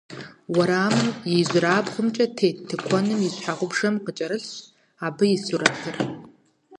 [0.53, 4.51] Уэрамым и ижьрабгъумкӀэ тет тыкуэным и щхьэгъубжэм къыкӀэрылъщ
[5.05, 5.95] абы и сурэтыр.